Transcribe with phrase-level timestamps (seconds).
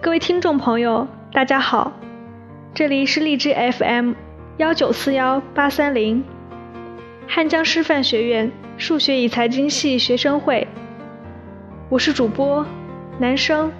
[0.00, 1.92] 各位听众朋友，大家好，
[2.72, 4.12] 这里是荔枝 FM
[4.58, 6.22] 幺九四幺八三零，
[7.26, 10.68] 汉江师范学院数学与财经系学生会，
[11.88, 12.64] 我是主播
[13.18, 13.72] 男生。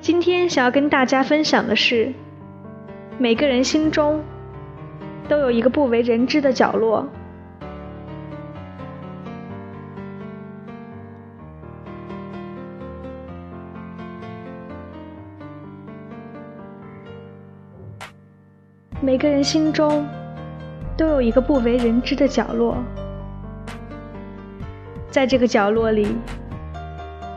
[0.00, 2.12] 今天想要跟大家分享的是，
[3.18, 4.22] 每个人心中
[5.28, 7.08] 都有一个不为人知的角落。
[19.04, 20.08] 每个人心中
[20.96, 22.74] 都有一个不为人知的角落，
[25.10, 26.16] 在这个角落里，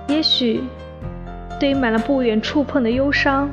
[0.07, 0.63] 也许
[1.59, 3.49] 堆满了不远触碰的忧伤，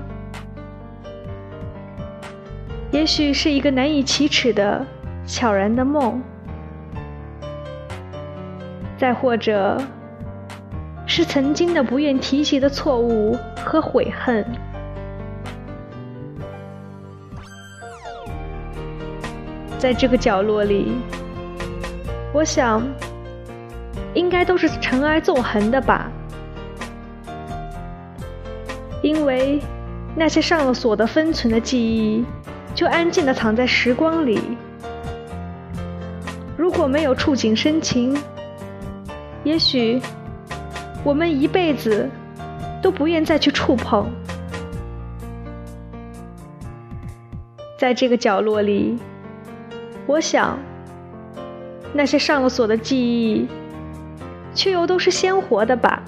[2.93, 4.87] 也许是一个难以启齿的
[5.27, 6.23] 悄然的梦，
[8.97, 9.77] 再或者
[11.05, 13.37] 是曾经的不愿提起的错误
[13.67, 14.47] 和悔恨。
[19.85, 20.93] 在这个角落里，
[22.33, 22.83] 我想，
[24.15, 26.11] 应该都是尘埃纵横的吧。
[29.03, 29.61] 因为
[30.17, 32.25] 那些上了锁的封存的记忆，
[32.75, 34.41] 就安静的藏在时光里。
[36.57, 38.17] 如果没有触景生情，
[39.43, 40.01] 也许
[41.05, 42.09] 我们一辈子
[42.81, 44.11] 都不愿再去触碰。
[47.79, 48.97] 在这个角落里。
[50.07, 50.59] 我想，
[51.93, 53.49] 那些上了锁的记忆，
[54.55, 56.03] 却又都是鲜活的吧？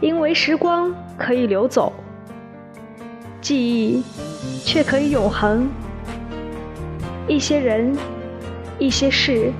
[0.00, 1.92] 因为时光可以流走，
[3.40, 4.02] 记忆
[4.64, 5.68] 却可以永恒。
[7.28, 7.96] 一些人，
[8.78, 9.52] 一些事，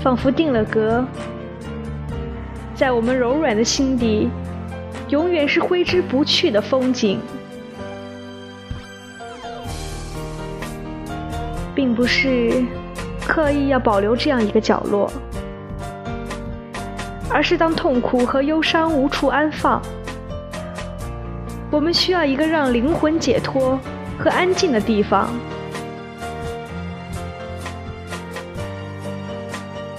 [0.00, 1.04] 仿佛定了格，
[2.74, 4.30] 在我们柔软的心底，
[5.08, 7.18] 永远是挥之不去的风景。
[11.74, 12.64] 并不是
[13.26, 15.10] 刻意要保留这样一个角落，
[17.30, 19.82] 而是当痛苦和忧伤无处安放，
[21.70, 23.78] 我们需要一个让灵魂解脱
[24.18, 25.30] 和安静的地方。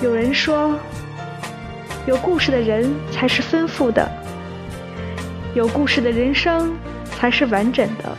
[0.01, 0.75] 有人说，
[2.05, 4.07] 有故事的人才是丰富的，
[5.55, 6.73] 有故事的人生
[7.11, 8.15] 才是完整的。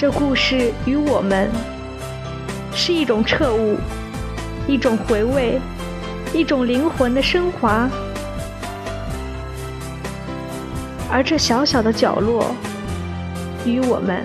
[0.00, 1.50] 这故事与我们
[2.72, 3.76] 是一种彻悟，
[4.68, 5.58] 一种回味，
[6.32, 7.90] 一种灵魂的升华。
[11.10, 12.54] 而这小小的角落
[13.64, 14.24] 与我们，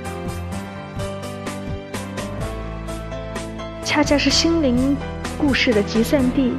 [3.84, 4.96] 恰恰是心灵
[5.40, 6.54] 故事的集散地。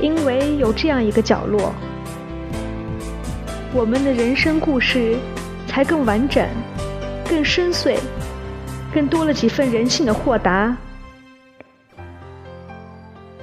[0.00, 1.74] 因为有这样一个角落，
[3.74, 5.18] 我们的人生故事。
[5.70, 6.44] 才更完整、
[7.28, 7.96] 更深邃、
[8.92, 10.76] 更多了几分人性的豁达。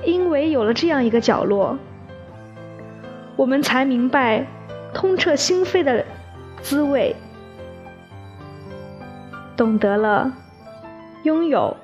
[0.03, 1.79] 因为有了这样一个角落，
[3.37, 4.45] 我们才明白
[4.93, 6.05] 通彻心扉的
[6.61, 7.15] 滋味，
[9.55, 10.29] 懂得了
[11.23, 11.77] 拥有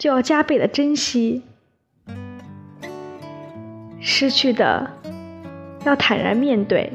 [0.00, 1.44] 就要加倍的珍惜，
[4.00, 4.90] 失去的
[5.84, 6.92] 要坦然面对。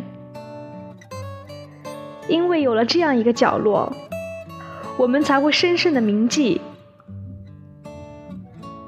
[2.28, 3.92] 因为有了这样一个角落，
[4.98, 6.62] 我们才会深深的铭记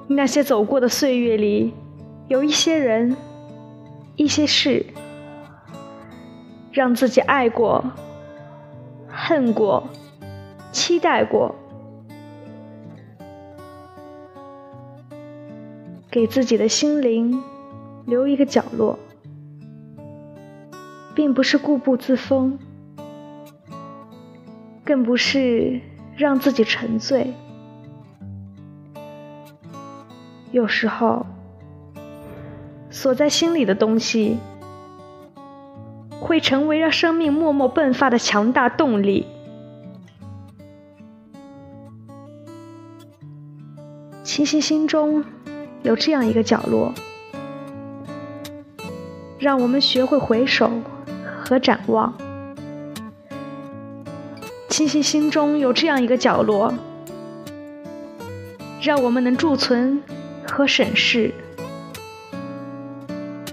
[0.07, 1.73] 那些走过的岁月里，
[2.27, 3.15] 有一些人、
[4.15, 4.85] 一些事，
[6.71, 7.83] 让自己爱过、
[9.09, 9.87] 恨过、
[10.71, 11.53] 期待过，
[16.09, 17.43] 给自己的心灵
[18.05, 18.97] 留一个角落，
[21.13, 22.57] 并不是固步自封。
[24.85, 25.81] 更不是
[26.15, 27.33] 让自己沉醉。
[30.51, 31.25] 有时候，
[32.91, 34.37] 锁在心里的东西，
[36.21, 39.25] 会成为让生命默默迸发的强大动力。
[44.23, 45.25] 庆幸心中
[45.81, 46.93] 有这样一个角落，
[49.39, 50.69] 让我们学会回首
[51.43, 52.13] 和展望。
[54.75, 56.73] 庆幸心中有这样一个角落，
[58.81, 60.03] 让我们能贮存
[60.45, 61.31] 和审视；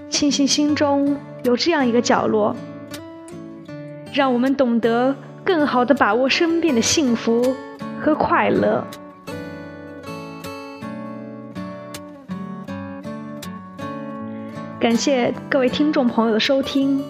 [0.09, 1.15] 庆幸心中
[1.45, 2.53] 有这样一个角落，
[4.13, 5.15] 让我们懂得
[5.45, 7.55] 更好的把握身边的幸福
[8.01, 8.85] 和快乐。
[14.77, 17.01] 感谢各位听众朋友的收听。